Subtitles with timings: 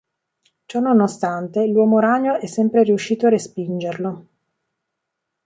[0.65, 4.27] Ciò nonostante l'Uomo Ragno è sempre riuscito a respingerlo.